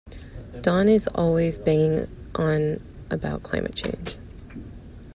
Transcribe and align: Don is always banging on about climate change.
Don 0.63 0.89
is 0.89 1.05
always 1.09 1.59
banging 1.59 2.07
on 2.33 2.81
about 3.11 3.43
climate 3.43 3.75
change. 3.75 4.17